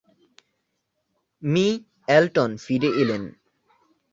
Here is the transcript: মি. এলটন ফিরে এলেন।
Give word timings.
মি. 1.43 1.65
এলটন 2.07 2.51
ফিরে 2.57 2.89
এলেন। 3.01 3.23